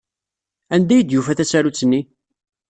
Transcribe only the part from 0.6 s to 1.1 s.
Anda ay